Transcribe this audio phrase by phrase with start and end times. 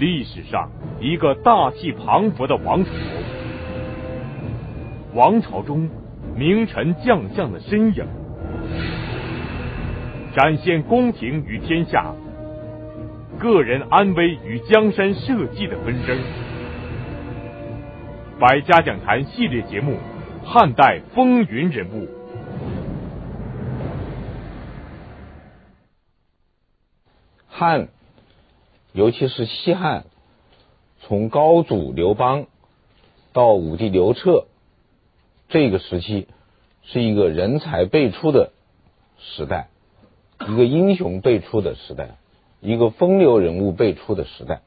[0.00, 2.90] 历史上一个大气磅礴的王朝，
[5.12, 5.90] 王朝中
[6.34, 8.06] 名臣将相的身影，
[10.34, 12.14] 展现宫廷与天下、
[13.38, 16.16] 个人安危与江山社稷的纷争。
[18.38, 19.98] 百家讲坛系列节目
[20.46, 22.06] 《汉代风云人物》，
[27.46, 27.88] 汉，
[28.92, 30.04] 尤其是西汉，
[31.00, 32.46] 从高祖刘邦
[33.32, 34.46] 到武帝刘彻，
[35.48, 36.26] 这个时期
[36.82, 38.52] 是一个人才辈出的
[39.18, 39.68] 时代，
[40.40, 42.16] 一个英雄辈出的时代，
[42.60, 44.62] 一个风流人物辈出的时代。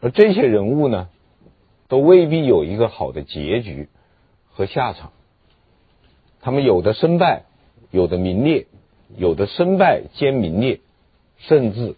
[0.00, 1.10] 而这些人物呢，
[1.88, 3.88] 都未必有一个好的结局
[4.48, 5.12] 和下场。
[6.40, 7.42] 他们有的身败，
[7.90, 8.66] 有的名裂，
[9.14, 10.80] 有的身败兼名裂，
[11.36, 11.96] 甚至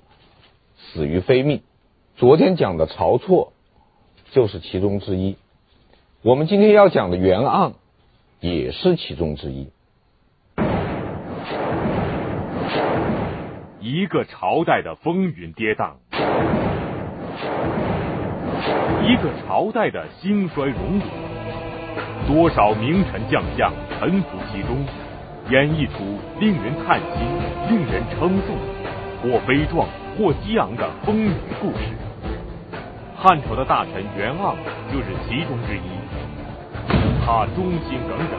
[0.90, 1.62] 死于非命。
[2.16, 3.52] 昨天讲的晁错
[4.32, 5.36] 就是其中之一。
[6.22, 7.74] 我们今天要讲的袁盎
[8.40, 9.70] 也是其中之一。
[13.80, 15.94] 一个朝代的风云跌宕。
[19.04, 24.84] 一个朝代的兴衰荣辱，多少名臣将相沉浮其中，
[25.50, 25.98] 演绎出
[26.38, 27.18] 令人叹息、
[27.68, 28.56] 令人称颂，
[29.22, 31.84] 或悲壮或激昂的风云故事。
[33.16, 34.54] 汉朝的大臣袁盎
[34.92, 35.88] 就是其中之一。
[37.24, 38.38] 他忠心耿耿，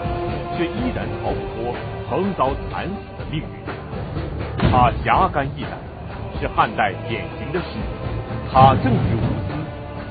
[0.58, 1.74] 却依然逃不脱
[2.10, 4.70] 横遭惨死的命运。
[4.70, 5.72] 他侠肝义胆，
[6.40, 7.78] 是汉代典型的士。
[8.52, 9.54] 他正直无私。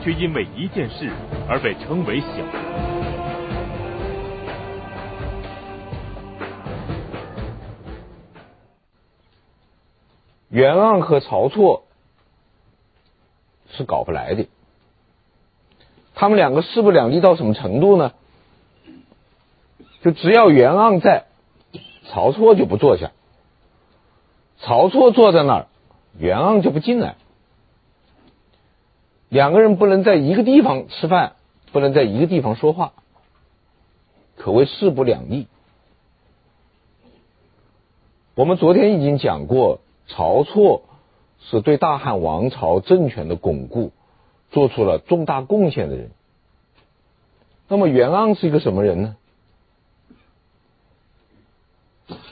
[0.05, 1.09] 却因为一件事
[1.49, 2.92] 而被称为小人。
[10.53, 11.85] 袁盎和晁错
[13.71, 14.49] 是搞不来的，
[16.15, 18.13] 他们两个势不两立到什么程度呢？
[20.03, 21.25] 就只要袁盎在，
[22.05, 23.13] 晁错就不坐下；
[24.61, 25.67] 晁错坐在那儿，
[26.19, 27.17] 袁盎就不进来。
[29.31, 31.37] 两个人不能在一个地方吃饭，
[31.73, 32.93] 不能在一个地方说话，
[34.37, 35.47] 可谓势不两立。
[38.35, 40.83] 我们昨天已经讲过，晁错
[41.41, 43.93] 是对大汉王朝政权的巩固
[44.51, 46.11] 做出了重大贡献的人。
[47.69, 49.17] 那么袁盎是一个什么人呢？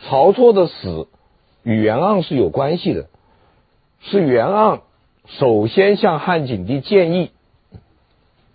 [0.09, 1.09] 晁错的死
[1.63, 3.09] 与袁盎是有关系的，
[4.01, 4.81] 是袁盎。
[5.27, 7.31] 首先向汉景帝建议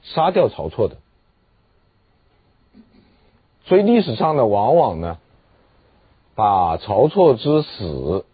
[0.03, 0.97] 杀掉晁错的，
[3.63, 5.17] 所以历史上呢，往往呢
[6.35, 8.25] 把晁错之死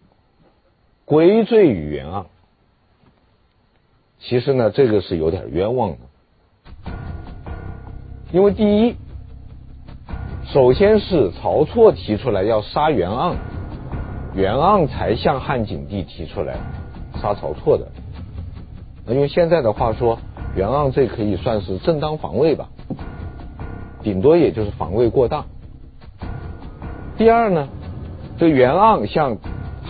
[1.12, 2.24] 归罪于袁盎，
[4.18, 6.90] 其实呢，这个是有点冤枉的，
[8.32, 8.96] 因为第一，
[10.46, 13.34] 首先是晁错提出来要杀袁盎，
[14.34, 16.56] 袁盎才向汉景帝提出来
[17.20, 17.86] 杀晁错的。
[19.04, 20.18] 那用现在的话说，
[20.56, 22.70] 袁盎这可以算是正当防卫吧，
[24.02, 25.44] 顶多也就是防卫过当。
[27.18, 27.68] 第二呢，
[28.38, 29.36] 这袁盎向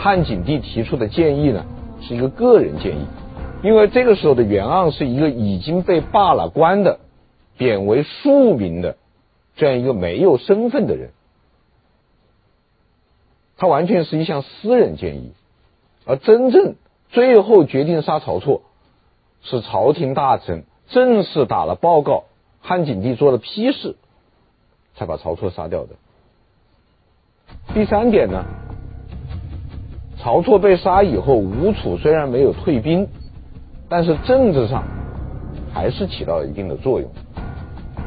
[0.02, 1.64] 汉景帝提出的建议呢，
[2.00, 3.06] 是一个个人建议，
[3.62, 6.98] 因为这个时候的袁盎是一个已经被罢了官的、
[7.56, 8.96] 贬为庶民的
[9.54, 11.10] 这样一个没有身份的人，
[13.56, 15.34] 他完全是一项私人建议，
[16.04, 16.74] 而真正
[17.10, 18.62] 最后决定杀晁错。
[19.44, 22.24] 是朝廷大臣正式打了报告，
[22.60, 23.94] 汉景帝做了批示，
[24.96, 25.90] 才把晁错杀掉的。
[27.72, 28.44] 第三点呢，
[30.22, 33.08] 晁错被杀以后，吴楚虽然没有退兵，
[33.88, 34.84] 但是政治上
[35.74, 37.10] 还是起到了一定的作用。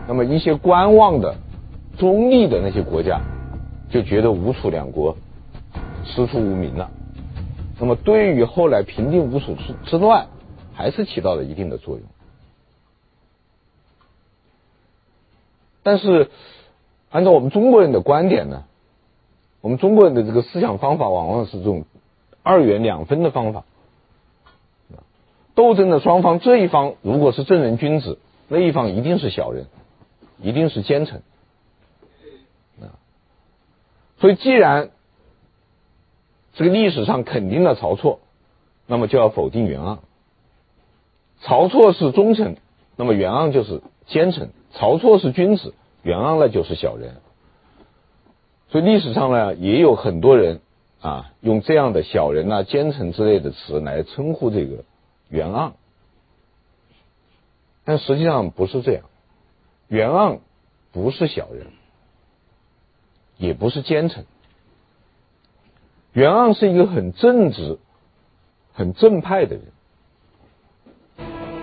[0.08, 1.36] 那么一些观望的、
[1.98, 3.20] 中立的那些国家，
[3.90, 5.18] 就觉得吴楚两国
[6.06, 6.90] 师出无名了。
[7.78, 10.28] 那么对于后来平定吴楚之之乱，
[10.74, 12.04] 还是起到了一定的作用，
[15.84, 16.30] 但是
[17.10, 18.64] 按照我们中国人的观点呢，
[19.60, 21.84] 我们中国人的这个思想方法往往是这种
[22.46, 23.66] 二元两分的方法。
[25.56, 29.66] 斗争的双方，这一方如果是正人君子，那一方一定是小人，
[30.40, 31.24] 一定是奸臣。
[34.18, 34.92] 所以，既然
[36.54, 38.20] 这个历史上肯定了晁错，
[38.86, 39.98] 那么就要否定袁盎。
[41.42, 42.58] 晁错是忠臣，
[42.96, 47.16] 那么袁盎就是奸臣；晁错是君子，袁盎呢就是小人。
[48.70, 50.60] 所以历史上呢，也有很多人
[51.02, 54.84] 啊，用这样的小人啊、奸臣之类的词来称呼这个
[55.30, 55.74] 袁盎。
[57.84, 59.04] 但实际上不是这样。
[59.88, 60.40] 袁盎
[60.92, 61.68] 不是小人，
[63.38, 64.26] 也不是奸臣。
[66.14, 67.78] 袁盎是一个很正直、
[68.74, 69.66] 很正派的人。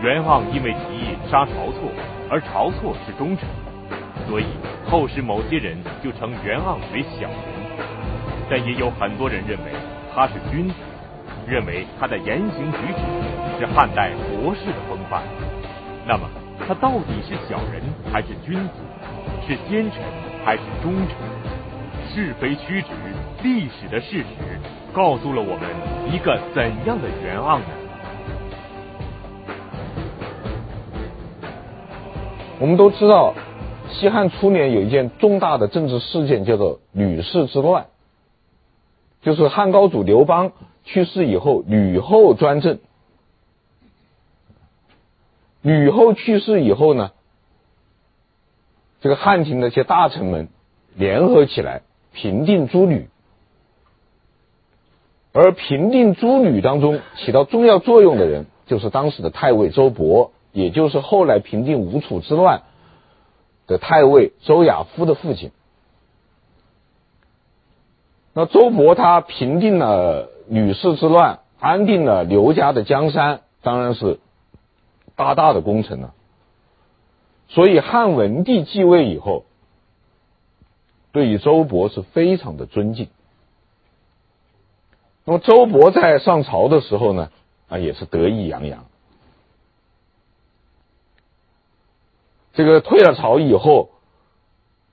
[0.03, 1.91] 袁盎因为提议杀晁错，
[2.31, 3.49] 而晁错是忠臣，
[4.29, 4.47] 所以
[4.89, 7.62] 后世某些人就称袁盎为小人。
[8.53, 9.73] 但也有很多人认为
[10.15, 10.75] 他是君子，
[11.49, 15.23] 认为他的言行举止是汉代国士的风范。
[16.07, 16.29] 那么
[16.69, 17.81] 他到底是小人
[18.13, 18.75] 还是君子？
[19.49, 20.03] 是奸臣
[20.45, 21.17] 还是忠臣？
[22.11, 22.89] 是非曲直，
[23.43, 24.27] 历史的事实
[24.93, 27.65] 告诉了我们一个怎样的袁盎呢？
[32.61, 33.33] 我们都知道，
[33.89, 37.87] 西汉初年有一件重大的政治事件，叫做吕氏之乱。
[39.23, 40.53] 就是汉高祖刘邦
[40.85, 42.79] 去世以后，吕后专政。
[45.63, 47.13] 吕后去世以后呢，
[49.01, 50.49] 这个汉廷的一些大臣们
[50.97, 51.83] 联合起来
[52.13, 53.09] 平定诸吕，
[55.33, 62.63] 而平定诸吕当中起到重要作用的人，就是当时的太尉周勃，也就是后来平定吴楚之乱
[63.69, 65.53] 的太尉周亚夫的父亲。
[68.35, 74.21] 那周勃他平定了吕氏之乱，安定了刘家的江山，当然是
[75.17, 76.15] 大大的功臣了。
[77.49, 79.45] 所以汉文帝继位以后，
[81.13, 83.09] 对于周勃是非常的尊敬。
[85.27, 87.31] 那么周勃在上朝的时候呢，
[87.69, 88.87] 啊也是得意洋洋。
[92.55, 93.91] 这个退了朝以后，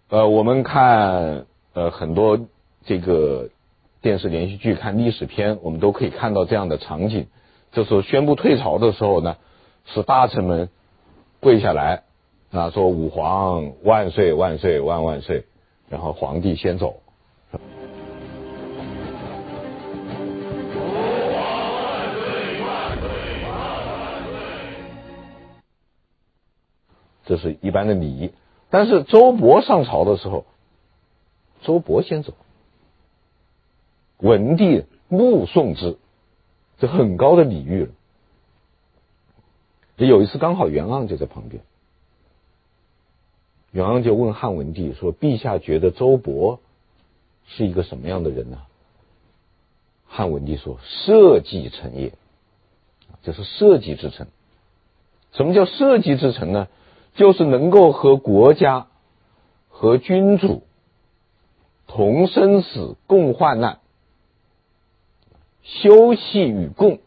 [0.09, 2.37] 呃，我们看呃很多。
[2.85, 3.49] 这个
[4.01, 7.27] 电视连续剧、看历史片，我们都可以看到这样的场景。
[7.71, 9.37] 这时候宣布退朝的时候呢，
[9.85, 10.69] 是大臣们
[11.39, 12.03] 跪下来
[12.51, 15.45] 啊，说“武皇万岁万岁万万岁”，
[15.87, 17.01] 然后皇帝先走。
[17.51, 17.57] 武
[21.33, 21.43] 皇
[21.75, 23.07] 万岁万岁
[23.43, 23.51] 万
[23.93, 24.33] 万岁！
[27.25, 28.31] 这是一般的礼仪。
[28.71, 30.45] 但是周勃上朝的时候，
[31.61, 32.33] 周勃先走。
[34.19, 35.97] 文帝目送之，
[36.77, 37.91] 这很高的礼遇了。
[40.05, 41.63] 有一次刚好袁盎就在旁边，
[43.71, 46.59] 袁盎就问汉文帝说：“陛下觉得周勃
[47.47, 48.59] 是一个什么样的人呢？”
[50.07, 52.13] 汉文帝说：“社稷臣也，
[53.23, 54.27] 这是社稷之臣。
[55.31, 56.67] 什么叫社稷之臣呢？
[57.15, 58.87] 就是能够和国家、
[59.69, 60.63] 和君主
[61.87, 63.79] 同生死、共患难。”
[65.69, 66.99] 休戚与共，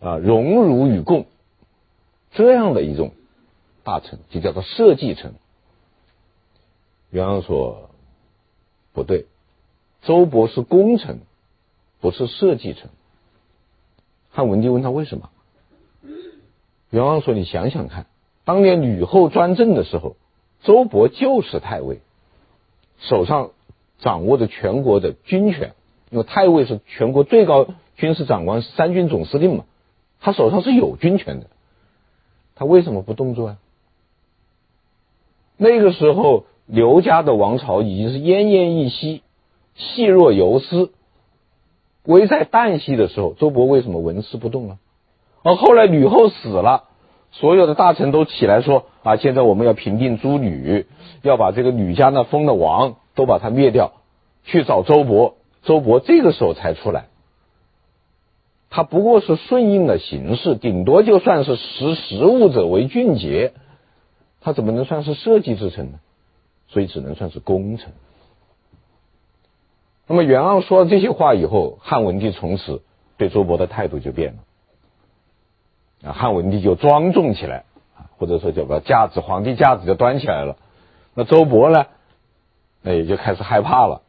[0.00, 1.26] 啊，荣辱与共，
[2.32, 3.12] 这样的一种
[3.84, 5.34] 大臣就叫做社稷臣。
[7.10, 7.90] 袁盎说
[8.92, 9.26] 不对，
[10.02, 11.20] 周勃是功臣，
[12.00, 12.90] 不是社稷臣。
[14.30, 15.30] 汉文帝问他为什么？
[16.90, 18.06] 袁盎说：“你想想看，
[18.44, 20.16] 当年吕后专政的时候，
[20.62, 22.00] 周勃就是太尉，
[22.98, 23.52] 手上
[24.00, 25.74] 掌握着全国的军权。”
[26.10, 29.64] 因为太尉是全国最高军事长官，三军总司令嘛，
[30.20, 31.46] 他手上是有军权的，
[32.56, 33.56] 他为什么不动作啊？
[35.56, 39.22] 那个时候刘家的王朝已经是奄奄一息，
[39.76, 40.90] 细若游丝，
[42.04, 44.78] 危在旦夕的时候，周勃为什么纹丝不动呢？
[45.42, 46.84] 而后来吕后死了，
[47.30, 50.86] 所有的大臣都起来说啊，现在我们要平定诸吕，
[51.22, 53.92] 要把这个吕家那封的王都把他灭掉，
[54.44, 55.34] 去找周勃。
[55.62, 57.06] 周勃这个时候才出来，
[58.70, 63.52] 他不过是顺应了形势，顶多就算是识时务者为俊杰，
[64.40, 66.00] 他怎么能算是社稷之臣呢？
[66.68, 67.92] 所以只能算是功臣。
[70.06, 72.82] 那么袁盎说了这些话以后，汉文帝从此
[73.16, 77.64] 对周勃的态度就变了，啊，汉文帝就庄重起来，
[78.18, 80.56] 或者说叫把架子，皇帝架子就端起来了。
[81.14, 81.86] 那周勃呢，
[82.82, 84.02] 那也就开始害怕了。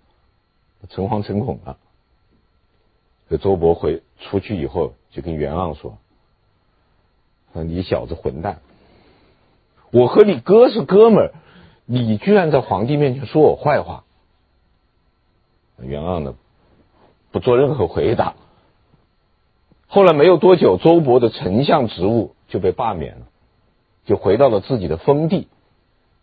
[0.89, 1.77] 诚惶诚恐啊。
[3.29, 5.97] 这周勃回出去以后，就跟袁盎说
[7.53, 8.59] ：“说你小子混蛋！
[9.91, 11.33] 我和你哥是哥们儿，
[11.85, 14.03] 你居然在皇帝面前说我坏话。”
[15.81, 16.35] 袁盎呢，
[17.31, 18.35] 不做任何回答。
[19.87, 23.27] 后来没有多久，周勃的丞相职务就被罢免了，
[24.05, 25.47] 就回到了自己的封地。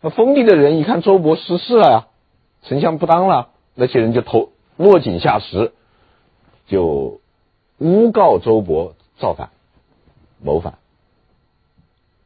[0.01, 2.07] 那封地的人一看周勃失势了呀，
[2.61, 3.49] 丞相不当了。
[3.79, 5.71] 那些人就投落井下石，
[6.67, 7.21] 就
[7.77, 9.51] 诬告周勃造反、
[10.43, 10.79] 谋反。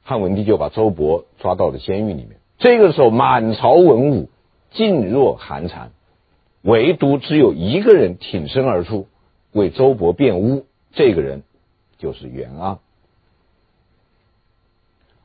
[0.02, 2.38] 汉文帝就把周勃抓到了监狱里面。
[2.58, 4.30] 这个时候，满朝文武
[4.74, 5.92] 噤若寒蝉，
[6.64, 9.08] 唯独只有一个人挺身而出
[9.52, 11.44] 为周勃辩污，这个人
[12.00, 12.80] 就是袁盎。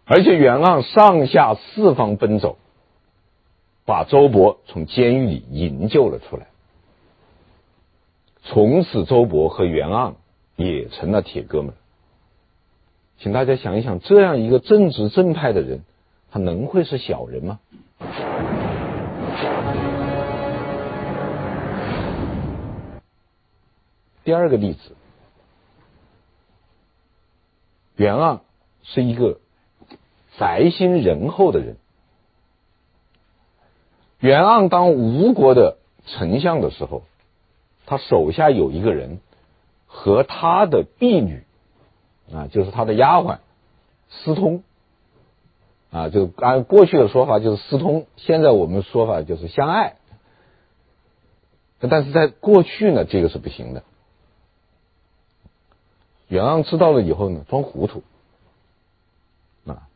[0.04, 2.58] 而且袁盎上下四方奔走，
[3.88, 6.48] 把周勃从监狱里营救了出来。
[8.42, 10.16] 从此，周勃和袁盎
[10.56, 11.72] 也成了铁哥们。
[13.16, 15.84] 请大家想一想，这样一个正直正派的人，
[16.30, 17.60] 他能会是小人吗？
[24.22, 24.94] 第二个例子，
[27.96, 28.40] 袁盎
[28.82, 29.40] 是一个
[30.36, 31.78] 宅心仁厚的人。
[34.20, 37.02] 袁盎当吴国的丞相的时候，
[37.86, 39.20] 他手下有一个人
[39.86, 41.44] 和他的婢女
[42.32, 43.38] 啊，就是他的丫鬟
[44.10, 44.62] 私通
[45.90, 49.96] 啊，就按过去的说法就是私通，现在我们说法就是相爱。
[51.80, 53.84] 但是在过去呢，这个是不行的。
[56.26, 58.02] 袁盎知道了以后呢，装糊涂
[59.64, 59.88] 啊，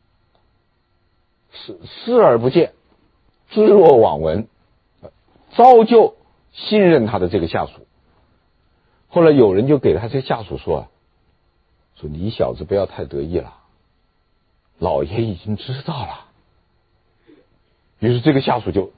[1.50, 2.72] 视视而不见，
[3.52, 4.48] 置若罔闻，
[5.52, 6.16] 照旧
[6.52, 7.86] 信任他的这个下属。
[9.08, 10.88] 后来有人就给他这下属说啊，
[11.96, 13.54] 说你小子不要太得意了，
[14.78, 16.26] 老爷已经知道了。
[17.98, 18.90] 于是这个下属就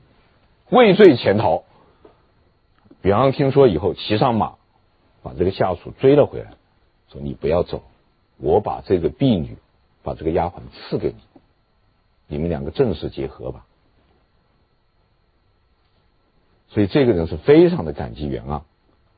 [0.71, 1.65] 畏罪潜逃。
[3.03, 4.55] 比方听说以后，骑上马，
[5.23, 6.55] 把这个下属追了回来。
[7.13, 7.83] 说你不要走，
[8.39, 9.59] 我把这个婢女，
[10.03, 11.19] 把这个丫鬟赐给你，
[12.29, 13.67] 你们两个正式结合吧。
[16.75, 18.63] 所以这个人是非常的感激袁盎。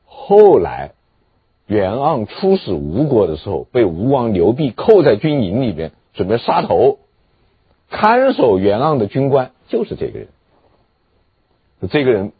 [0.05, 0.91] 后来
[1.65, 6.99] 袁盎出使吴国的时候，被吴王刘濞扣在军营里面，准备杀头。
[7.89, 10.27] 看守袁盎的军官就是这个人。
[11.89, 12.31] 这个人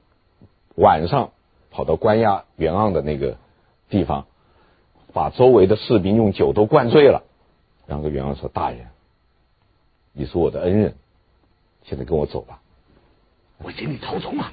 [0.75, 1.31] 晚上
[1.71, 3.38] 跑到关押袁盎的那个
[3.89, 4.25] 地方。
[5.13, 7.24] 把周围的士兵用酒都灌醉了，
[7.88, 8.89] 然后袁盎说：“大人，
[10.13, 10.93] 你是我的恩人，
[11.86, 12.62] 现在跟我走吧。”
[13.59, 14.51] 我请你逃走啊！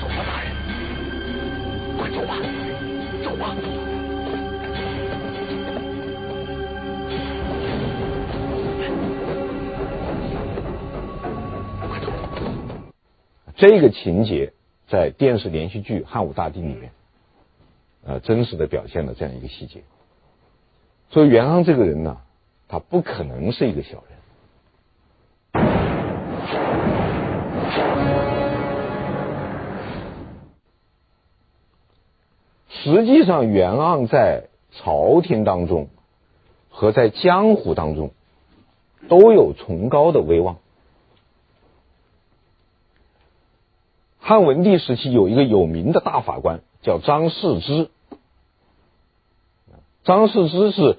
[0.00, 0.52] 走吧，大人，
[1.96, 2.36] 快走吧，
[3.24, 3.56] 走吧。
[13.56, 14.52] 这个情节
[14.86, 16.92] 在电视连续剧《汉武大帝》里面。
[18.04, 19.82] 呃，真实的表现了这样一个细节。
[21.10, 22.18] 所以袁盎这个人呢，
[22.68, 24.17] 他不可能是一个小人。
[32.88, 35.88] 实际上，袁盎在朝廷当中
[36.70, 38.12] 和在江湖当中
[39.10, 40.56] 都有崇高的威望。
[44.18, 47.90] 汉文帝时期有一个有名的大法官叫张释之。
[50.04, 50.96] 张释之是，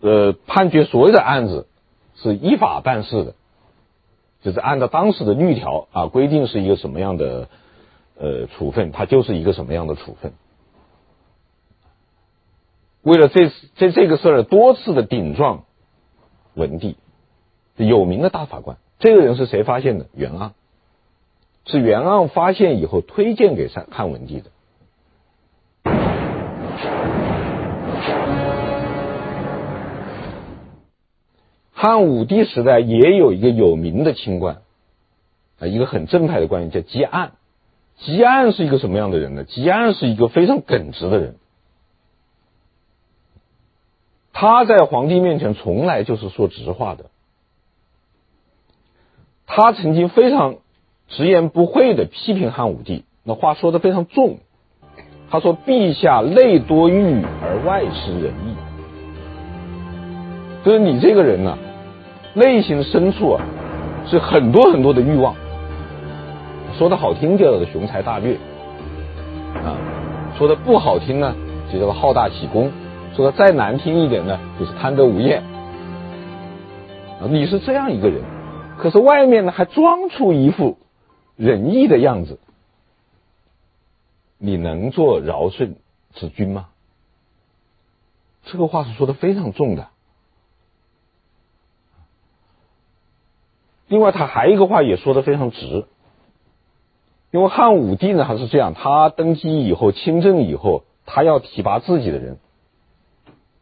[0.00, 1.68] 呃，判决所有的案子
[2.16, 3.34] 是依法办事的，
[4.42, 7.48] 就是按照当时的律条啊规定是一个什么样的
[8.18, 10.32] 呃处分，他就是一个什么样的处分。
[13.02, 15.64] 为了这次这这个事儿，多次的顶撞
[16.54, 16.96] 文帝，
[17.76, 20.06] 有名的大法官，这个人是谁发现的？
[20.14, 20.50] 袁盎，
[21.64, 24.50] 是袁盎发现以后推荐给汉汉文帝的。
[31.72, 34.58] 汉武帝时代也有一个有名的清官，
[35.58, 37.30] 啊，一个很正派的官员叫汲黯。
[37.98, 39.46] 汲黯是一个什么样的人呢？
[39.46, 41.36] 汲黯是一个非常耿直的人，
[44.40, 47.10] 他在皇帝面前从来就是说直话的。
[49.46, 50.54] 他曾经非常
[51.08, 54.38] 直言不讳的批评汉武帝，那话说的非常重。
[55.30, 58.56] 他说：“陛下内多欲而外失仁义，
[60.64, 61.58] 就是你这个人呢、”
[62.32, 63.44] 内心深处啊，
[64.06, 65.36] 是很多很多的欲望。
[66.78, 68.38] 说的好听叫做雄才大略
[69.56, 69.76] 啊，
[70.38, 71.34] 说的不好听呢，
[71.70, 72.72] 就叫做好大喜功。
[73.20, 75.42] 说的再难听一点呢，就是贪得无厌。
[77.20, 78.24] 啊，你是这样一个人，
[78.78, 80.78] 可是外面呢还装出一副
[81.36, 82.40] 仁义的样子，
[84.38, 85.76] 你能做尧舜
[86.14, 86.68] 之君吗？
[88.44, 89.88] 这个话是说的非常重的。
[93.88, 95.84] 另外，他还有一个话也说的非常直，
[97.32, 102.38] 因为汉武帝呢，他是这样，他登基以后，亲政以后，他要提拔自己的人，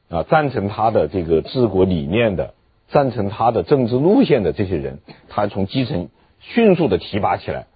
[0.09, 2.55] 啊，赞成他的这个治国理念的，
[2.89, 6.09] 赞成他的政治路线的这些人，他从基层
[6.41, 7.67] 迅速的提拔起来，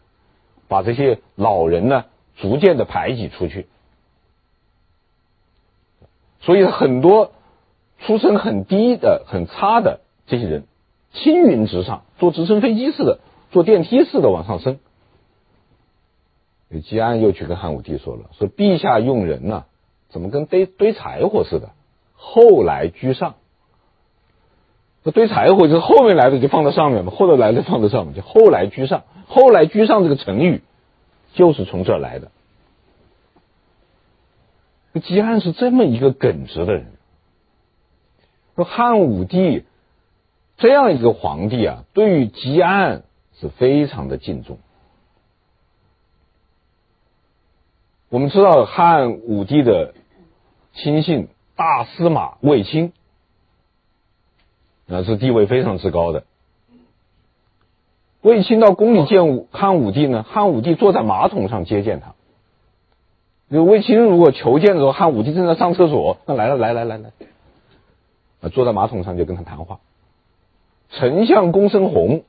[0.68, 3.66] 把这些老人呢逐渐的排挤出去。
[6.40, 7.32] 所以很多
[8.00, 10.64] 出身很低的、很差的这些人，
[11.12, 13.20] 青云直上，坐直升飞机似的，
[13.50, 14.78] 坐电梯似的往上升。
[16.82, 19.66] 吉安又去跟汉武帝说了：“说陛下用人呢、
[20.08, 21.72] 怎么跟堆堆柴火似的？
[22.22, 23.34] 后来居上。
[25.04, 29.02] 这堆柴火就是后面来的就放在上面嘛，后头来的放在上面，就后来居上。
[29.26, 30.62] 后来居上这个成语
[31.34, 32.30] 就是从这儿来的。
[35.02, 36.86] 吉安是这么一个耿直的人。
[38.54, 39.64] 说汉武帝
[40.58, 43.02] 这样一个皇帝啊，对于吉安
[43.40, 44.58] 是非常的敬重。”
[48.08, 49.94] 我们知道汉武帝的
[50.74, 52.92] 亲信大司马卫青，
[54.86, 56.24] 那是地位非常之高的。
[58.20, 62.14] 卫青到宫里见武汉武帝呢，汉武帝坐在马桶上接见他。
[63.50, 69.80] 就卫青如果求见的时候，汉武帝正在上厕所，那来了，来来来来，坐在马桶上就跟他谈话。
[70.90, 72.22] 丞相公孙弘，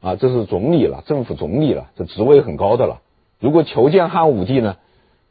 [0.00, 3.02] 啊，这是总理了，政府总理了，这职位很高的了。
[3.38, 4.78] 如果求见汉武帝呢，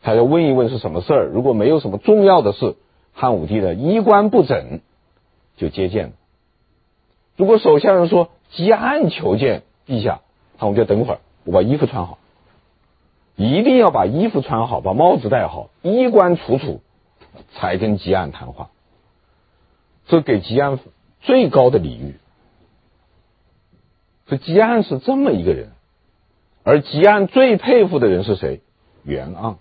[0.01, 1.25] 他要问一问是什么事儿。
[1.33, 2.75] 如果没有什么重要的事，
[3.15, 4.81] 汉武帝的衣冠不整
[5.57, 6.11] 就接见了。
[7.37, 10.21] 如果手下人说吉安求见陛下，
[10.57, 12.19] 汉武帝等会儿，我把衣服穿好，
[13.35, 16.81] 一定要把衣服穿好，把帽子戴好，衣冠楚楚，
[17.53, 18.69] 才跟吉安谈话。
[20.07, 20.79] 这给吉安
[21.21, 22.15] 最高的礼遇。
[24.27, 25.71] 这吉安是这么一个人。
[26.63, 28.61] 而吉安最佩服的人是谁？
[29.03, 29.55] 袁盎。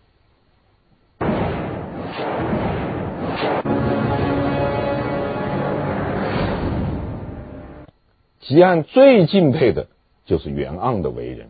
[8.47, 9.89] 吉安最敬佩的
[10.27, 11.49] 就是袁盎的为人。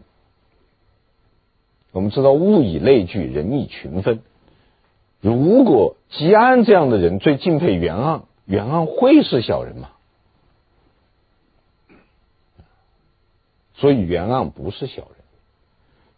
[1.91, 4.23] 我们知道物以类聚，人以群分。
[5.21, 9.91] 如果吉安这样的人最敬佩袁盎，袁盎会是小人吗？
[13.75, 15.11] 所以袁盎不是小人。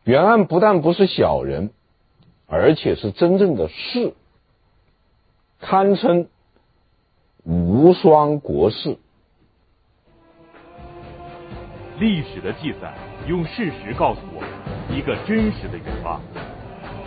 [0.05, 1.71] 袁盎不但不是小人，
[2.47, 4.13] 而且是真正的士，
[5.59, 6.29] 堪称
[7.45, 8.99] 无双国士。
[11.99, 12.93] 历史的记载
[13.27, 14.51] 用事实告诉我们
[14.95, 16.19] 一个真实的袁盎，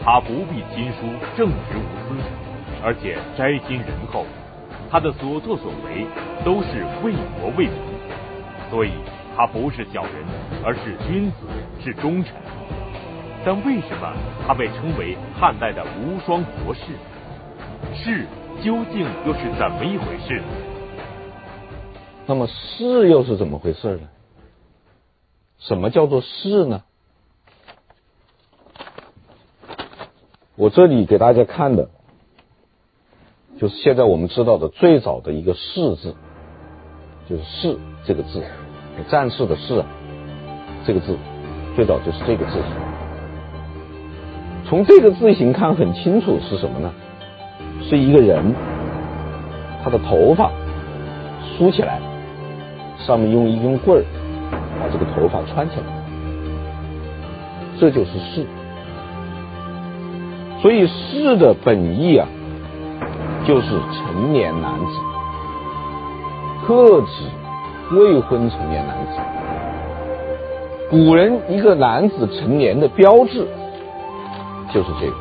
[0.03, 1.05] 他不必亲疏，
[1.37, 2.15] 正直无私，
[2.83, 4.25] 而且斋心仁厚，
[4.89, 6.07] 他的所作所为
[6.43, 7.77] 都是为国为民，
[8.71, 8.89] 所以
[9.37, 10.13] 他不是小人，
[10.65, 11.45] 而是君子，
[11.83, 12.33] 是忠臣。
[13.45, 14.11] 但为什么
[14.47, 16.81] 他被称为汉代的无双国士？
[17.93, 18.25] 士
[18.63, 20.41] 究竟又是怎么一回事？
[22.25, 24.01] 那么士又是怎么回事呢？
[25.59, 26.83] 什么叫做士呢？
[30.55, 31.89] 我这里给大家看的，
[33.59, 36.15] 就是现在我们知道的最早的一个士字，
[37.29, 38.43] 就是士这个字，
[39.09, 39.83] 战士的士，
[40.85, 41.17] 这个字
[41.75, 42.71] 最早就是这个字形。
[44.67, 46.93] 从这个字形看很清楚是什么呢？
[47.81, 48.53] 是一个人，
[49.83, 50.51] 他的头发
[51.57, 52.01] 梳起来，
[52.97, 54.05] 上面用一根棍儿
[54.51, 55.83] 把这个头发穿起来，
[57.79, 58.45] 这就是士。
[60.61, 62.27] 所以士的本意啊，
[63.45, 64.85] 就是成年男子，
[66.65, 67.29] 特指
[67.95, 69.19] 未婚成年男子。
[70.89, 73.47] 古人一个男子成年的标志。
[74.71, 75.15] 就是这个，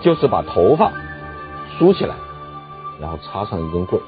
[0.00, 0.92] 就是把头发
[1.76, 2.14] 梳起来，
[3.00, 4.00] 然后插上一根棍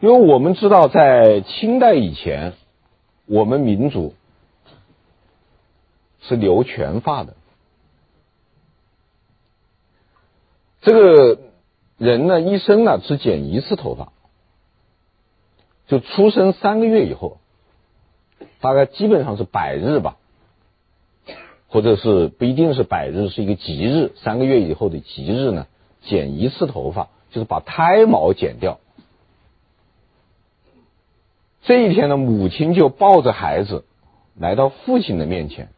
[0.00, 2.52] 因为我们知道，在清代以前，
[3.26, 4.14] 我们民族
[6.20, 7.34] 是留全发的。
[10.80, 11.38] 这个
[11.96, 14.12] 人呢，一生呢只剪一次头发，
[15.88, 17.38] 就出生三个月以后。
[18.60, 20.16] 大概基本上是百日吧，
[21.68, 25.66] 或者是不一定是百日，是一个吉日，三个月以后的吉日呢，
[26.02, 28.78] 剪一次头发，就是把胎毛剪掉。
[31.68, 33.84] 这一天呢，母亲就抱着孩子
[34.34, 35.68] 来到父亲的面前，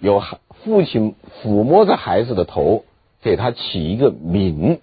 [0.00, 0.22] 有
[0.62, 2.84] 父亲抚摸着孩子的头，
[3.20, 4.78] 给他起一个名。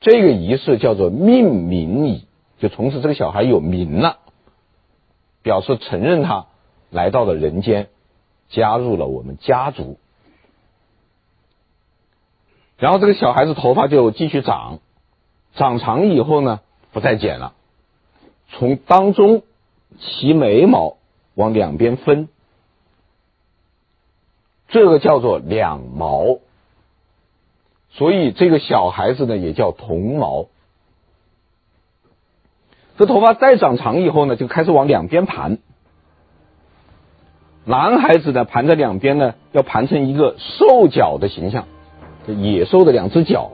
[0.00, 2.24] 这个仪式叫做命名仪，
[2.58, 4.20] 就从此这个小孩有名了。
[5.42, 6.46] 表示承认他
[6.88, 7.90] 来到了人间，
[8.48, 9.98] 加入了我们家族。
[12.78, 14.78] 然后这个小孩子头发就继续长，
[15.54, 16.60] 长长以后呢，
[16.92, 17.52] 不再剪了，
[18.52, 19.42] 从当中
[19.98, 20.96] 齐眉毛
[21.34, 22.28] 往两边分，
[24.68, 26.38] 这个叫做两毛。
[27.90, 30.46] 所以这个小孩子呢，也叫童毛。
[32.98, 35.58] 这头发再长长以后呢，就开始往两边盘。
[37.64, 41.66] 男孩子呢，盘在两边呢，要盘成一个兽角的形象，
[42.26, 43.52] 野兽的两只脚，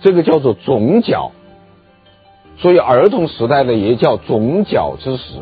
[0.00, 1.32] 这个叫做总角。
[2.58, 5.34] 所以儿童时代呢，也叫总角之时。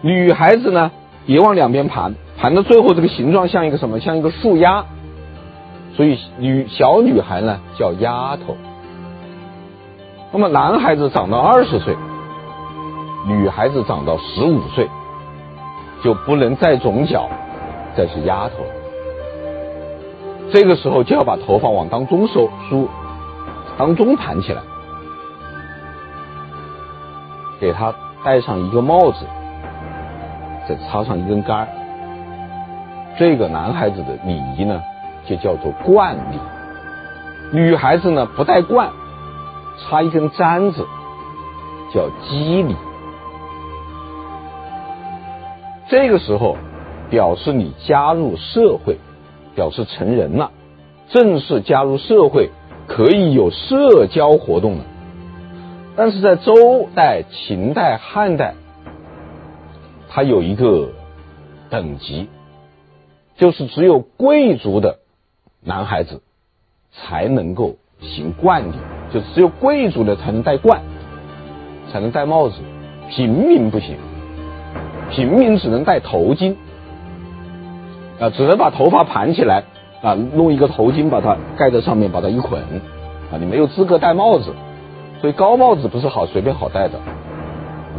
[0.00, 0.90] 女孩子呢，
[1.26, 4.00] 也往两边盘，盘到最后这个形状像一个什么？
[4.00, 4.84] 像一个树丫。
[5.96, 8.56] 所以女小女孩呢，叫丫头。
[10.32, 11.96] 那么男孩子长到二十岁，
[13.26, 14.88] 女孩子长到十五岁，
[16.02, 17.28] 就不能再总角，
[17.96, 18.54] 再是丫头。
[20.52, 22.88] 这个时候就要把头发往当中收梳，
[23.78, 24.60] 当中盘起来，
[27.64, 29.24] 给他戴上一个帽子，
[30.68, 31.66] 再插上一根杆。
[33.16, 34.82] 这个男孩子的礼仪呢，
[35.24, 36.38] 就叫做冠礼。
[37.58, 38.90] 女孩子呢，不戴冠。
[39.80, 40.86] 插一根簪子，
[41.94, 42.76] 叫笄礼。
[45.88, 46.58] 这个时候，
[47.08, 48.98] 表示你加入社会，
[49.54, 50.50] 表示成人了，
[51.08, 52.50] 正式加入社会，
[52.86, 54.84] 可以有社交活动了。
[55.96, 58.54] 但是在周代、秦代、汉代，
[60.08, 60.90] 它有一个
[61.70, 62.28] 等级，
[63.36, 64.98] 就是只有贵族的
[65.62, 66.22] 男孩子
[66.92, 68.74] 才能够行冠礼。
[69.12, 70.82] 就只有贵族的才能戴冠，
[71.92, 72.56] 才能戴帽子，
[73.10, 73.96] 平民不行，
[75.12, 76.56] 平民只能戴头巾，
[78.18, 79.62] 啊，只能把头发盘起来，
[80.02, 82.60] 啊，弄一个头巾把它盖在上面，把它一捆，
[83.30, 84.52] 啊，你没有资格戴帽子，
[85.24, 87.00] 所以高帽子不是好随便好戴的，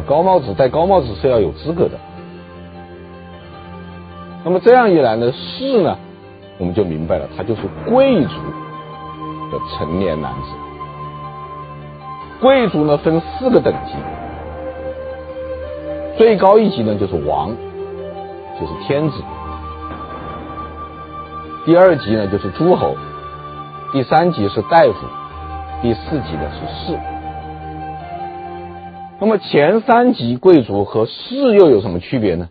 [0.06, 1.98] 高帽子戴高帽子是要有资格的。
[4.44, 5.98] 那么这样一来呢，士呢，
[6.56, 8.30] 我们就明白了，他就是贵族
[9.50, 10.52] 的成年男子。
[12.40, 13.94] 贵族呢，分四个等级，
[16.16, 17.50] 最高一级呢就是王，
[18.60, 19.16] 就是天子；
[21.64, 22.94] 第二级呢就是诸侯；
[23.90, 25.08] 第三级是大夫；
[25.82, 26.96] 第四级呢是士。
[29.20, 32.50] 那么前三级贵族和士又有什么区别呢？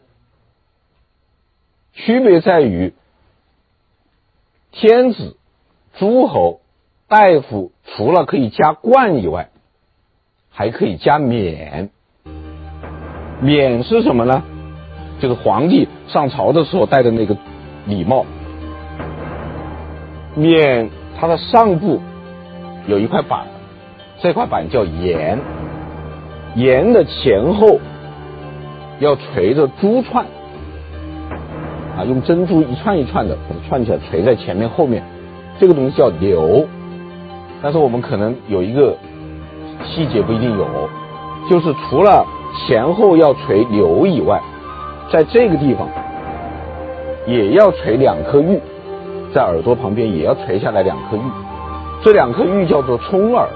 [1.93, 2.93] 区别在于
[4.71, 5.37] 天子、
[5.97, 6.61] 诸侯、
[7.07, 9.49] 大夫除了可以加冠以外。
[10.57, 11.89] 还可以加冕，
[13.41, 14.41] 冕是什么呢？
[15.19, 17.35] 就是皇帝上朝的时候戴的那个
[17.85, 18.25] 礼帽。
[20.33, 22.01] 冕它的上部
[22.87, 23.47] 有一块板，
[24.21, 25.41] 这块板叫檐，
[26.55, 27.79] 檐的前后
[28.99, 30.25] 要垂着珠串，
[31.97, 35.03] 啊，用珍珠一串一串的把它串起来垂在前面后面，
[35.59, 36.67] 这个东西叫流。
[37.61, 38.95] 但是我们可能有一个。
[39.83, 40.65] 细节不一定有，
[41.49, 42.25] 就是除了
[42.57, 44.41] 前后要垂流以外，
[45.11, 45.87] 在这个地方
[47.27, 48.59] 也要垂两颗玉，
[49.33, 51.21] 在耳朵旁边也要垂下来两颗玉，
[52.03, 53.47] 这两颗玉叫做冲耳。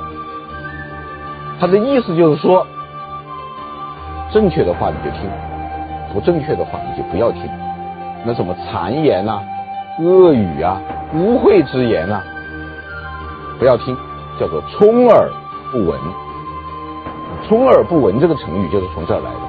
[1.60, 2.68] 它的意思就是说，
[4.32, 5.30] 正确的话你就听，
[6.14, 7.44] 不正确的话你就不要听。
[8.26, 9.44] 那什么谗言呐、啊、
[10.00, 10.82] 恶语啊、
[11.14, 12.24] 污秽之言呐、啊，
[13.58, 13.96] 不要听，
[14.40, 15.30] 叫做充耳。
[15.72, 16.00] 不闻，
[17.48, 19.40] 充耳不闻这个成语就是从这儿来的。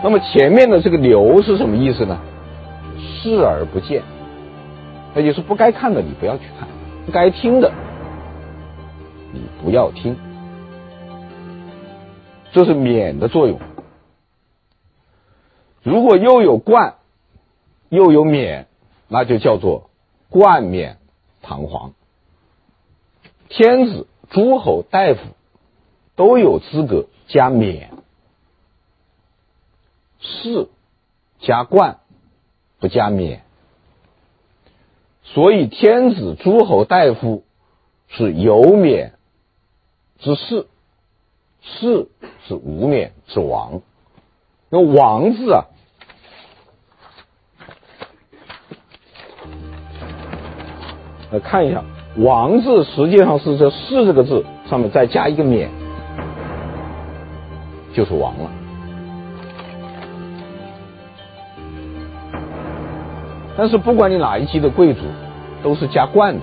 [0.00, 2.16] 那么前面的这个鎏是什么意思呢？
[2.96, 4.00] 视而不见，
[5.12, 6.68] 那就是不该看的你不要去看，
[7.04, 7.68] 不该听的
[9.32, 10.16] 你不要听，
[12.52, 13.58] 这是免的作用。
[15.82, 16.96] 如果又有冠
[17.88, 18.66] 又有冕，
[19.08, 19.90] 那就叫做
[20.28, 20.98] 冠冕
[21.42, 21.94] 堂皇。
[23.48, 25.20] 天子、诸侯、大夫。
[26.16, 27.92] 都有资格加冕，
[30.18, 30.68] 士
[31.38, 32.00] 加冠，
[32.78, 33.42] 不加冕。
[35.22, 37.44] 所以天子、诸侯、大夫
[38.08, 39.14] 是有冕
[40.18, 40.66] 之士，
[41.62, 42.08] 士
[42.46, 43.80] 是无冕之王。
[44.70, 45.64] 那王字啊，
[51.32, 51.82] 来看一下，
[52.18, 55.68] 王字实际上是这“士”这个字上面再加一个冕。
[57.92, 58.48] 就是王了，
[63.56, 65.00] 但是不管你哪一级的贵族，
[65.64, 66.40] 都是加冠的，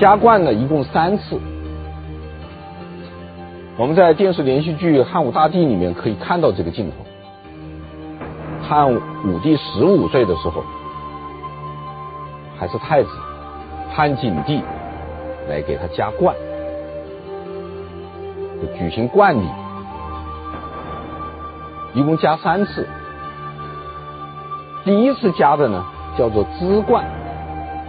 [0.00, 1.38] 加冠呢，一共三次。
[3.78, 6.96] 我们在电视连续剧《汉武大帝》里面可以看到这个镜头。
[8.62, 10.62] 汉武帝十五岁的时候，
[12.58, 13.08] 还是太子，
[13.90, 14.62] 汉景帝
[15.48, 16.36] 来给他加冠，
[18.78, 19.48] 举行冠礼，
[21.94, 22.86] 一共加三次。
[24.84, 25.82] 第一次加的呢，
[26.18, 27.06] 叫做辎冠，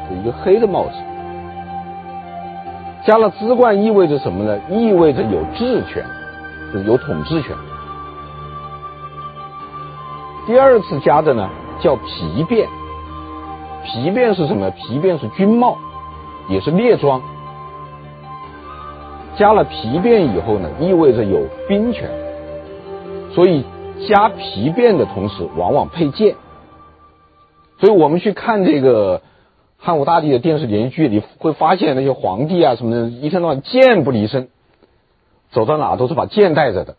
[0.07, 0.93] 是一个黑的帽子。
[3.05, 4.57] 加了辎冠意味着什么呢？
[4.69, 6.05] 意味着有治权，
[6.71, 7.55] 就是有统治权。
[10.47, 11.49] 第二次加的呢，
[11.81, 12.67] 叫皮弁，
[13.85, 14.69] 皮弁是什么？
[14.71, 15.77] 皮弁是军帽，
[16.47, 17.21] 也是列装。
[19.35, 22.09] 加了皮弁以后呢，意味着有兵权，
[23.33, 23.65] 所以
[24.07, 26.35] 加皮弁的同时，往往配剑。
[27.79, 29.21] 所以我们去看这个
[29.85, 34.47] 汉武大帝的电视连续剧，你会发现那些皇帝啊什么的，一天到晚剑不离身，
[35.51, 36.95] 走到哪都是把剑带着的。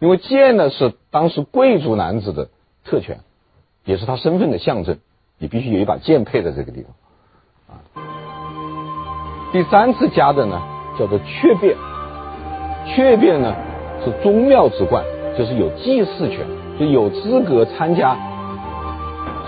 [0.00, 2.50] 因为剑呢是当时贵族男子的
[2.84, 3.20] 特权，
[3.86, 4.98] 也是他身份的象征，
[5.38, 6.92] 你必须有一把剑配在这个地方。
[7.74, 7.80] 啊，
[9.50, 10.60] 第三次加的呢
[10.98, 11.74] 叫做阙变，
[12.88, 13.56] 阙变呢
[14.04, 15.02] 是宗庙之冠，
[15.38, 16.46] 就是有祭祀权，
[16.78, 18.14] 就有资格参加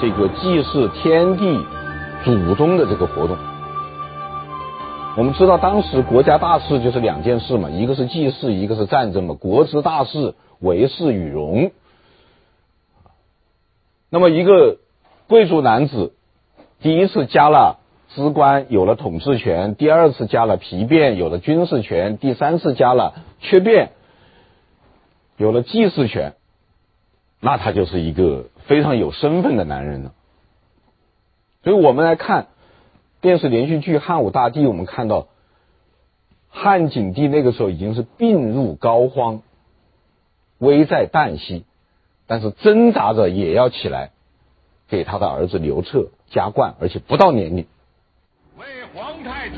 [0.05, 1.65] 这个祭祀天地
[2.25, 3.39] 祖宗的这个活动。
[5.17, 9.35] 我们知道当时国家大事就是两件事嘛，一个是祭祀，一个是战争嘛。
[9.35, 11.73] 国之大事，为祀与戎。
[14.11, 14.77] 那么一个
[15.27, 16.13] 贵族男子
[16.83, 17.79] 第一次加了
[18.11, 23.93] 资官，有了统治权；第二次加了皮弁，有了军事权；第三次加了缺弁，
[25.39, 26.35] 有了祭祀权。
[27.41, 30.13] 那他就是一个非常有身份的男人呢。
[31.63, 32.49] 所以我们来看。
[33.21, 35.29] 电视连续剧《汉武大帝》，我们看到
[36.51, 39.41] 汉景帝那个时候已经是病入膏肓，
[40.59, 41.65] 危在旦夕，
[42.27, 44.11] 但是挣扎着也要起来
[44.89, 47.67] 给他的儿子刘彻加冠，而且不到年龄。
[48.59, 49.57] 为皇太子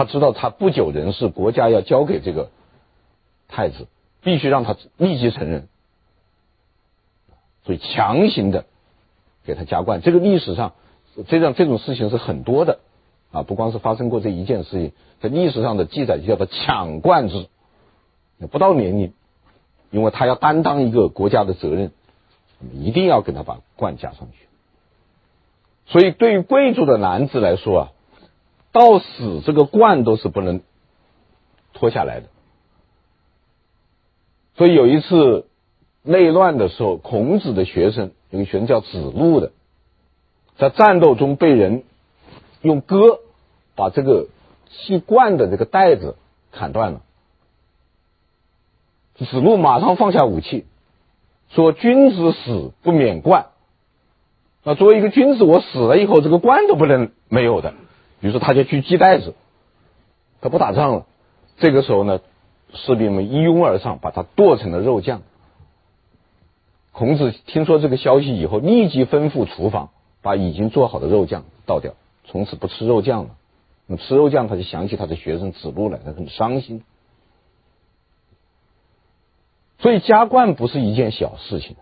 [0.00, 2.48] 他知道他不久人世，国家要交给这个
[3.48, 3.86] 太子，
[4.22, 5.68] 必须让他立即承认，
[7.66, 8.64] 所以强行的
[9.44, 10.00] 给他加冠。
[10.00, 10.72] 这个历史上
[11.28, 12.78] 这样这种事情是很多的
[13.30, 17.48] 啊，不光是发生过这一件事情，在历史上的记载就叫做抢冠制，
[18.50, 19.12] 不到年龄，
[19.90, 21.92] 因为他要担当一个国家的责任，
[22.72, 24.48] 一定要给他把冠加上去。
[25.84, 27.92] 所以对于贵族的男子来说啊。
[28.72, 30.60] 到死这个冠都是不能
[31.72, 32.26] 脱下来的，
[34.56, 35.46] 所以有一次
[36.02, 39.52] 内乱的时候，孔子的学生有个学生叫子路的，
[40.56, 41.84] 在战斗中被人
[42.62, 43.20] 用戈
[43.74, 44.28] 把这个
[44.68, 46.16] 系冠的这个带子
[46.52, 47.02] 砍断了，
[49.16, 50.64] 子路马上放下武器，
[51.48, 53.46] 说：“君子死不免冠。”
[54.62, 57.74] 那作为一个君子，我死了以后，这个冠都不能没有的。
[58.20, 59.34] 于是他就去系带子，
[60.40, 61.06] 他不打仗了。
[61.56, 62.20] 这个时候呢，
[62.72, 65.22] 士兵们一拥而上，把他剁成了肉酱。
[66.92, 69.90] 孔子听说这个消息以后，立即吩咐厨房
[70.22, 73.30] 把已经做好的肉酱倒掉，从此不吃肉酱了。
[73.86, 76.82] 那吃肉酱，他就想起他的学生子路来，他很伤心。
[79.78, 81.74] 所以加冠不是一件小事情。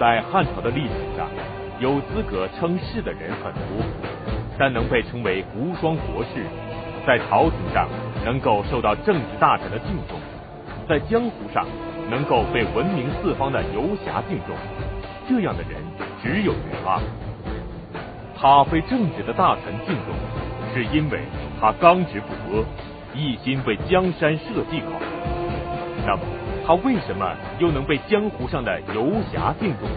[0.00, 1.28] 在汉朝的历史上，
[1.80, 4.17] 有资格称士的人很多。
[4.58, 6.44] 但能被称为无双国士，
[7.06, 7.88] 在朝廷上
[8.24, 10.18] 能够受到政治大臣的敬重，
[10.88, 11.64] 在江湖上
[12.10, 14.56] 能够被闻名四方的游侠敬重，
[15.28, 15.80] 这样的人
[16.22, 16.52] 只有
[16.84, 17.00] 他。
[18.40, 20.14] 他被正直的大臣敬重，
[20.74, 21.20] 是因为
[21.60, 22.64] 他刚直不阿，
[23.14, 25.06] 一心为江山社稷考虑。
[26.06, 26.22] 那么，
[26.66, 29.88] 他为什么又能被江湖上的游侠敬重？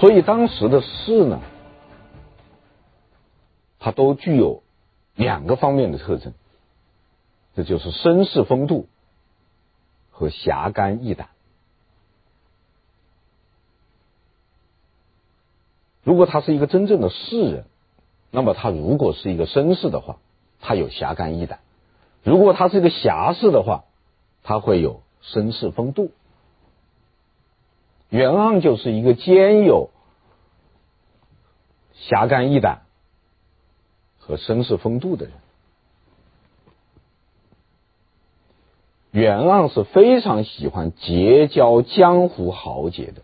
[0.00, 1.40] 所以当时的士呢，
[3.78, 4.62] 他都具有
[5.14, 6.32] 两个方面的特征，
[7.54, 8.88] 这就是绅士风度
[10.10, 11.28] 和侠肝义胆。
[16.02, 17.66] 如果他是一个真正的士人，
[18.30, 20.16] 那么他如果是一个绅士的话，
[20.62, 21.58] 他有侠肝义胆；
[22.22, 23.84] 如果他是一个侠士的话，
[24.42, 26.10] 他会有绅士风度。
[28.10, 29.90] 袁盎就是一个兼有
[31.94, 32.82] 侠肝义胆
[34.18, 35.34] 和绅士风度的人。
[39.12, 43.22] 袁盎是非常喜欢结交江湖豪杰的，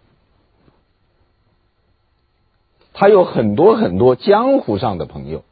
[2.92, 5.44] 他有很多很多江湖上的朋友，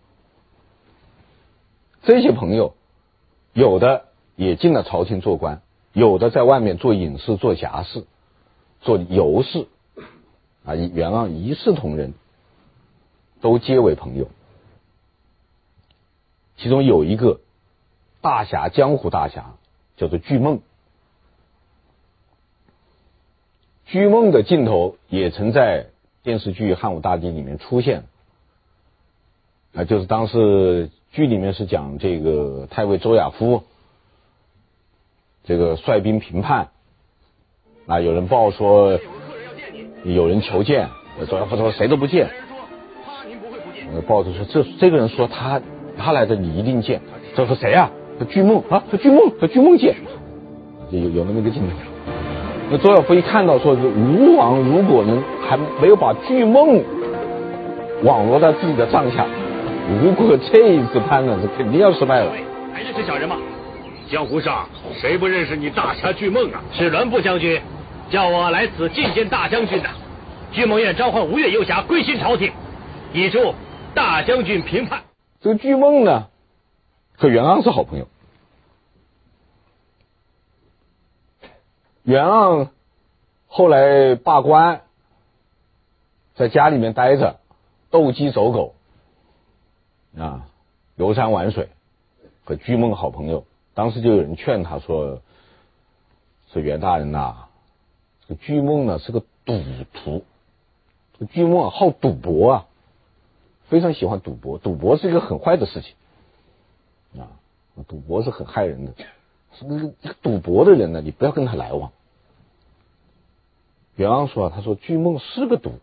[2.03, 2.75] 这些朋友
[3.53, 8.05] 有的也进了朝廷做官，有的在外面做隐士、做侠士、
[8.85, 9.66] 做游士，
[10.64, 12.14] 啊，袁盎一视同仁，
[13.40, 14.29] 都皆为朋友。
[16.57, 17.40] 其中有一个
[18.20, 19.57] 大侠，江湖大侠。
[19.97, 20.59] 叫做巨梦，
[23.87, 25.87] 巨梦的镜头也曾在
[26.25, 28.03] 电视剧《汉武大帝》里面出现，
[29.73, 33.62] 啊，就是当时剧里面是讲这个太尉周亚夫，
[35.44, 36.73] 这个率兵平叛，
[37.87, 38.99] 啊，有人报说
[40.05, 40.88] 有人求见，
[41.29, 42.29] 周亚夫说谁都不见，
[44.09, 45.61] 报纸说这这个人说他
[45.99, 47.03] 他来的你一定见，
[47.37, 47.90] 这是谁呀？
[48.18, 49.97] 和巨梦啊，和巨梦和巨梦见，
[50.90, 51.77] 有有那么一个镜头。
[52.70, 56.83] 那周亚夫一看到说，吴王如果能还没有把巨梦
[58.03, 59.27] 网罗在自己的帐下，
[60.03, 62.33] 如果这一次叛乱是肯定要失败了。
[62.73, 63.37] 还认识小人吗？
[64.09, 64.66] 江湖上
[65.01, 66.62] 谁不认识你大侠巨梦啊？
[66.73, 67.61] 是栾部将军
[68.11, 69.90] 叫我来此觐见大将军的。
[70.53, 72.53] 巨梦愿召唤吴越游侠归心朝廷，
[73.12, 73.55] 以助
[73.95, 75.03] 大将军平叛。
[75.40, 76.29] 这个巨梦呢？
[77.17, 78.09] 和袁盎是好朋友。
[82.03, 82.69] 袁盎
[83.47, 84.83] 后来罢官，
[86.35, 87.38] 在家里面待着，
[87.90, 88.75] 斗鸡走狗
[90.19, 90.47] 啊，
[90.97, 91.69] 游山玩水，
[92.45, 93.45] 和巨梦好朋友。
[93.75, 95.21] 当时就有人劝他说
[96.53, 97.43] ：“说袁大人呐、
[98.26, 99.60] 这个巨梦呢是个赌
[99.92, 100.24] 徒，
[101.18, 102.66] 这个巨梦好赌博啊，
[103.68, 105.94] 非常喜欢赌博，赌博是一个很坏的事情。”
[107.20, 107.28] 啊，
[107.87, 108.92] 赌博是很害人的。
[109.62, 111.92] 那个赌博的人呢，你不要跟他来往。
[113.94, 115.74] 袁盎说啊：“他说巨梦是个赌，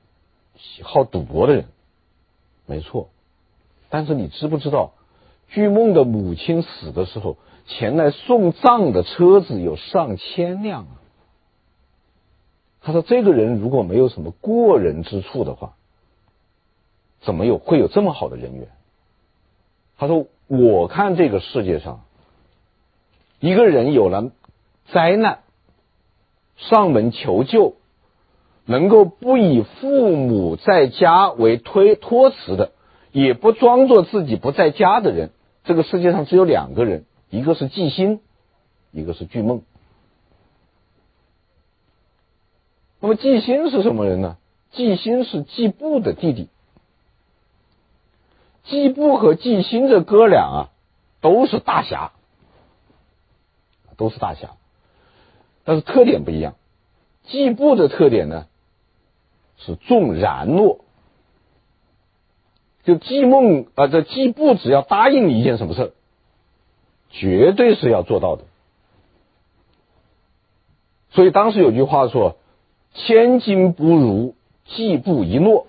[0.57, 1.65] 喜好赌博的人，
[2.65, 3.07] 没错。
[3.89, 4.91] 但是你知不知道，
[5.47, 11.00] 巨梦的母亲死的时候，前来送葬的车子有上千辆啊。
[12.81, 15.75] 他说，这个人如果没有什么过人之处的话，
[17.21, 18.67] 怎么有会有这么好的人缘？”
[19.97, 20.27] 他说。
[20.53, 22.01] 我看这个世界上，
[23.39, 24.31] 一个人有了
[24.91, 25.39] 灾难，
[26.57, 27.75] 上门求救，
[28.65, 32.73] 能够不以父母在家为推托辞的，
[33.13, 35.29] 也不装作自己不在家的人，
[35.63, 38.19] 这个世界上只有两个人，一个是纪心，
[38.91, 39.61] 一个是巨梦。
[43.01, 44.37] 那么纪心是什么人呢？
[44.71, 46.47] 纪心是季布的弟弟。
[48.63, 50.69] 季布和纪心这哥俩啊，
[51.19, 52.13] 都是大侠，
[53.97, 54.51] 都是大侠，
[55.65, 56.53] 但是特点不一样。
[57.23, 58.45] 季布的特点呢，
[59.57, 60.81] 是重然诺，
[62.83, 65.93] 就季梦啊，这季布只要答应你一件什么事，
[67.09, 68.43] 绝对是要做到的。
[71.09, 72.37] 所以当时有句话说
[72.93, 75.67] ：“千金不如季布一诺。”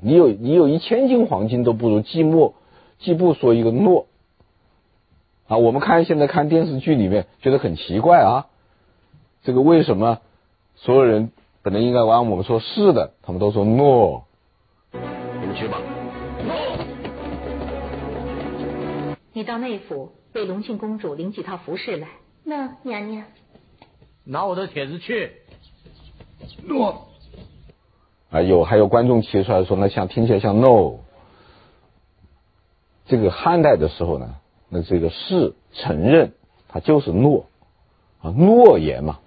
[0.00, 2.54] 你有你有一千斤黄金都不如季末
[3.00, 4.06] 季布说一个诺
[5.48, 5.56] 啊！
[5.56, 8.46] 我们看现在看电视剧里面觉得很奇怪啊，
[9.42, 10.20] 这个为什么
[10.76, 11.32] 所有人
[11.62, 14.24] 本来应该按我们说是的，他们都说诺？
[14.92, 15.80] 你们去吧。
[19.32, 22.06] 你到内府为隆庆公主领几套服饰来。
[22.44, 23.24] 那，娘娘。
[24.30, 25.32] 拿我的帖子去。
[26.66, 27.08] 诺。
[28.30, 30.98] 啊，有还有观众提出来说，那像听起来像 no。
[33.06, 34.34] 这个汉代的时候呢，
[34.68, 36.34] 那这个是承认，
[36.68, 37.46] 它就是诺
[38.20, 39.20] 啊，诺言嘛，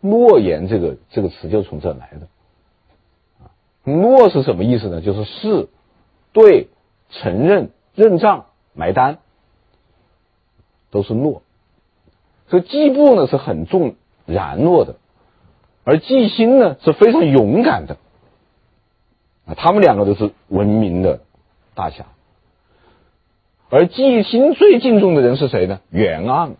[0.00, 2.26] 诺言这个这个词就从这来的。
[3.44, 3.52] 啊，
[3.84, 5.02] 诺是什么意思呢？
[5.02, 5.68] 就是是
[6.32, 6.68] 对
[7.10, 9.18] 承认认账买单，
[10.90, 11.42] 都是诺。
[12.48, 13.96] 所以季布呢是很重
[14.32, 14.96] 然诺的，
[15.84, 17.96] 而纪星呢是非常勇敢的。
[19.46, 21.20] 啊他们两个都是闻名的
[21.74, 22.04] 大侠，
[23.68, 25.80] 而纪心最敬重的人是谁呢？
[25.90, 26.52] 袁盎。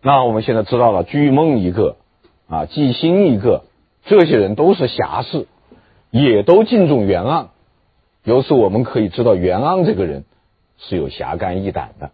[0.00, 1.96] 那我们现在知道了，巨梦一个，
[2.48, 3.64] 啊，季辛一个，
[4.04, 5.48] 这些人都是侠士，
[6.10, 7.48] 也都敬重袁盎。
[8.26, 10.24] 由此我们可以知道，袁盎这个人
[10.78, 12.10] 是有侠肝义胆的。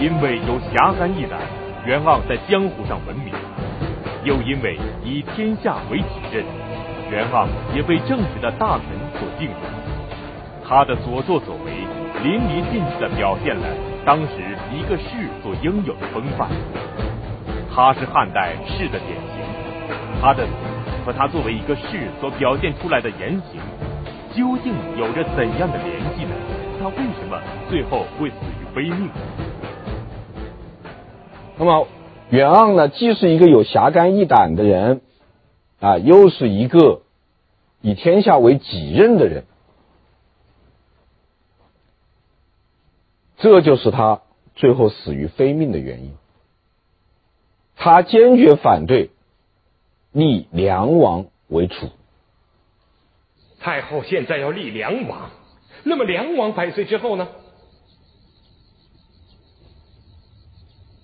[0.00, 1.40] 因为有侠肝义胆，
[1.84, 3.34] 袁盎在江湖上闻名；
[4.22, 6.44] 又因为以天下为己任，
[7.10, 8.86] 袁盎也被政治的大臣
[9.18, 9.58] 所敬重。
[10.64, 11.72] 他的所作所为，
[12.22, 13.66] 淋漓尽致地表现了。
[14.06, 16.48] 当时一个士所应有的风范，
[17.74, 19.42] 他是汉代士的典型。
[20.20, 20.46] 他的
[21.08, 21.82] 和他作为一个士
[22.20, 23.58] 所表现出来的言行，
[24.34, 26.34] 究竟有着怎样的联系呢？
[26.78, 27.40] 他为什么
[27.70, 29.08] 最后会死于非命？
[31.56, 31.88] 那么
[32.28, 35.00] 袁盎呢，既是一个有侠肝义胆的人，
[35.80, 37.00] 啊，又是一个
[37.80, 39.44] 以天下为己任的人。
[43.38, 44.20] 这就是他
[44.56, 46.14] 最后死于非命的原因。
[47.76, 49.08] 他坚决反对
[50.12, 51.90] 立梁王为储。
[53.60, 55.30] 太后现在要立梁王，
[55.84, 57.28] 那么梁王百岁之后呢？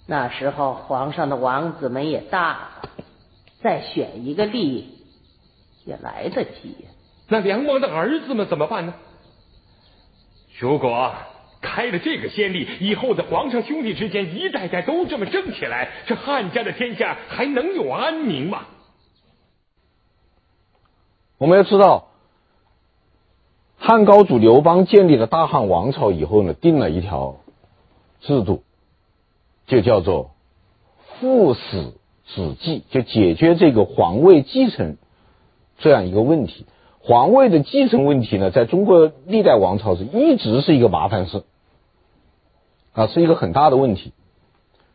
[0.06, 2.90] 那时候皇上的王子们也大了，
[3.62, 4.98] 再选一个立
[5.84, 6.76] 也来得及。
[7.28, 8.94] 那梁王的儿子们怎么办呢？
[10.58, 11.14] 如果。
[11.66, 18.66] 开了这个先例，以后的皇上兄弟之间一代代都这么争起来，这汉家的天下还能有安宁吗？
[21.38, 22.08] 我们要知道，
[23.78, 27.36] 汉高祖刘邦建立了大汉王朝以后呢，定了一条
[28.20, 28.62] 制度，
[29.66, 30.30] 就叫做
[31.20, 31.94] 父死
[32.26, 34.96] 子继，就解决这个皇位继承
[35.78, 36.66] 这样一个问题。
[37.00, 41.44] 皇位的继承问题呢，在中国历代王朝是一直是一个麻烦事。
[42.94, 44.12] 啊，是一个很大的问题。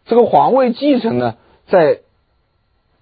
[0.06, 1.36] 这个皇位继承呢，
[1.68, 2.00] 在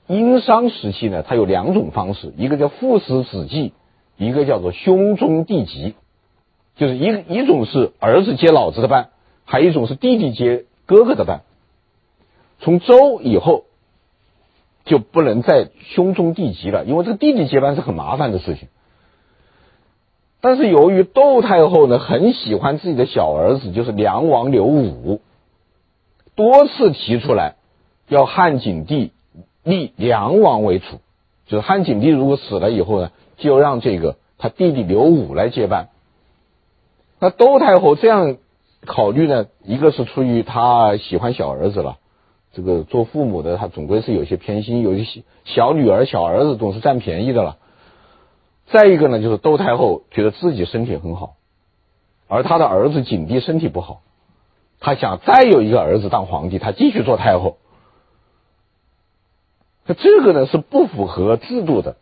[0.07, 3.73] 殷商时期呢，它有两种方式，一个叫父死子继，
[4.17, 5.95] 一个叫做兄终弟及，
[6.77, 9.09] 就是一一种是儿子接老子的班，
[9.45, 11.41] 还有一种是弟弟接哥哥的班。
[12.59, 13.65] 从周以后
[14.85, 18.69] 就不能再兄终弟及了，因为这个弟弟接班是很麻烦的事情。
[20.39, 25.19] 但是由于窦太后呢，很喜欢自己的小儿子，就是梁王刘武，
[26.35, 27.55] 多次提出来
[28.07, 29.11] 要汉景帝
[29.67, 30.99] 立梁王为储，
[31.45, 35.89] 就是汉景帝如果死了以后呢，就让这个他弟弟刘武来接班。
[37.19, 38.37] 那窦太后这样
[38.85, 41.97] 考虑呢，一个是出于他喜欢小儿子了，
[42.53, 47.57] 这个做父母的他总归是有些偏心，有些小女儿、小儿子总是占便宜的了。
[48.67, 51.35] 再一个呢，就是窦太后觉得自己身体很好，
[52.27, 54.01] 而他的儿子景帝身体不好，
[54.79, 57.57] 他想再有一个儿子当皇帝，他继续做太后。
[59.87, 61.95] 那这个呢是不符合制度的，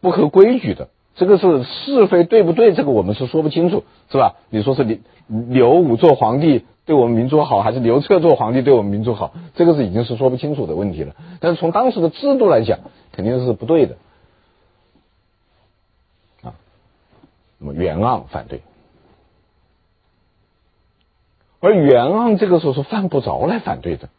[0.00, 2.74] 不合规矩的，这个是是非对不对？
[2.74, 4.34] 这个我们是说不清楚，是吧？
[4.50, 4.98] 你说是刘
[5.28, 9.32] 刘武做皇帝对我们民族好，还是刘彻做皇帝对我们民族好？
[9.54, 11.14] 这个是已经是说不清楚的问题了。
[11.40, 12.80] 但是从当时的制度来讲，
[13.12, 13.96] 肯定是不对的。
[16.42, 16.54] 啊
[17.58, 18.60] 那么袁盎反对，
[21.60, 24.10] 而袁盎这个时候是犯不着来反对的，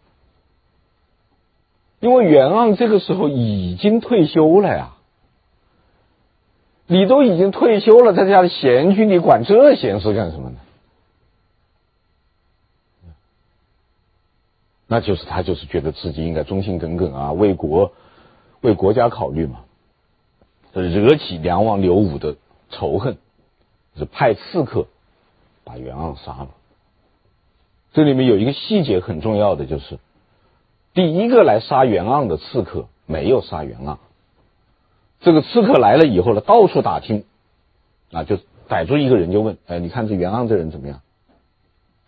[1.99, 4.93] 因为袁盎这个时候已经退休了呀。
[6.87, 10.57] 你都已经退休了，在家里闲居，你管这闲事干什么呢？
[14.87, 17.91] 那就是他就是觉得自己应该忠心耿耿啊，为国
[18.61, 19.65] 为国家考虑嘛，
[20.73, 22.35] 惹起梁王刘武的
[22.69, 23.17] 仇恨。
[23.97, 24.85] 是派刺客
[25.63, 26.49] 把袁盎杀了。
[27.93, 29.97] 这里面有一个细节很重要的，就是
[30.97, 33.97] 第一个来杀袁盎的刺客没有杀袁盎。
[35.19, 37.23] 这个刺客来了以后呢，到处打听，
[38.11, 41.01] 啊，就逮住一个人就问：“哎，你看这袁盎这人怎么样？”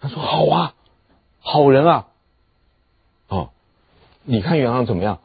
[0.02, 0.74] 他说：“好啊，
[1.40, 2.08] 好人啊。”
[3.30, 3.50] 哦，
[4.24, 5.20] 你看袁盎怎么样？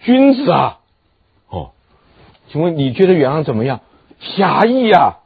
[0.00, 0.80] 君子啊。
[1.50, 1.72] 哦，
[2.48, 3.82] 请问你觉得袁盎怎么样？
[4.18, 5.18] 侠义呀。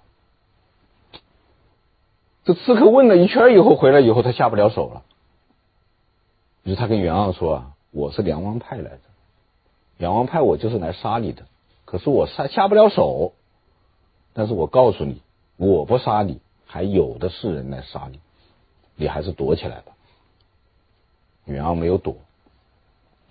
[2.43, 5.03] 这刺客问了一圈以后回来以后，他下不了手了。
[6.69, 9.01] 于是他跟袁盎说：“啊，我是梁王派来的，
[9.97, 11.45] 梁王派我就是来杀你的。
[11.87, 13.33] 可是我杀下不了手，
[14.35, 15.23] 但是我告诉你，
[15.57, 18.21] 我不杀你，还有的是人来杀你，
[18.97, 19.93] 你还是躲起来吧。”
[21.49, 22.19] 袁盎没有躲，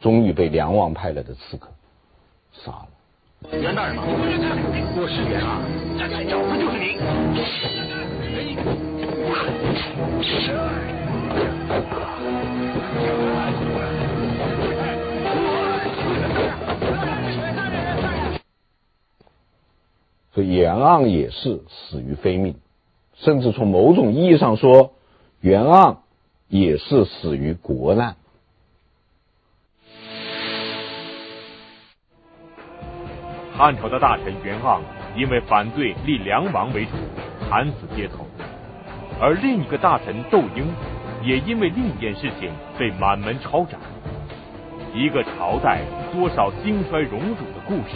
[0.02, 1.70] 终于被梁王派来的刺客
[2.54, 2.88] 杀了。
[3.52, 4.02] 袁大人吗？
[4.04, 5.62] 我是袁盎，
[6.00, 6.80] 找的就是
[10.92, 10.97] 你。
[20.78, 22.54] 袁盎也是死于非命，
[23.16, 24.92] 甚至从某种意义上说，
[25.42, 25.98] 袁盎
[26.50, 28.16] 也是死于国难。
[33.56, 34.82] 汉朝的大臣袁盎
[35.16, 36.92] 因为反对立梁王为主，
[37.50, 38.24] 惨死街头；
[39.20, 40.68] 而另一个大臣窦婴
[41.24, 43.80] 也因为另一件事情被满门抄斩。
[44.94, 45.82] 一个朝代
[46.14, 47.96] 多少兴衰荣辱的故事，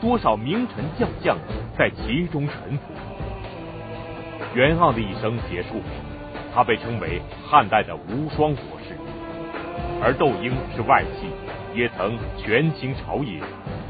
[0.00, 1.36] 多少名臣将相
[1.78, 2.92] 在其中沉浮。
[4.54, 5.82] 袁盎的一生结束，
[6.54, 8.96] 他被称为汉代的无双国士，
[10.02, 11.28] 而窦婴是外戚，
[11.78, 13.40] 也曾权倾朝野，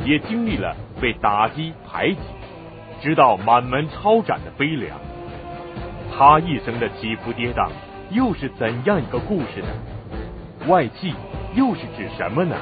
[0.05, 2.19] 也经历了被打击排挤，
[3.01, 4.99] 直到满门抄斩的悲凉。
[6.19, 7.69] 他一生的起伏跌宕，
[8.11, 9.69] 又是怎样一个故事呢？
[10.67, 11.15] 外戚
[11.55, 12.57] 又是指什么呢？